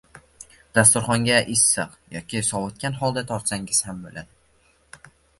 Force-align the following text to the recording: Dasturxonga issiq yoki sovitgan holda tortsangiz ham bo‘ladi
Dasturxonga 0.77 1.35
issiq 1.55 1.91
yoki 2.15 2.41
sovitgan 2.47 2.97
holda 3.01 3.23
tortsangiz 3.33 3.83
ham 3.89 3.99
bo‘ladi 4.07 5.13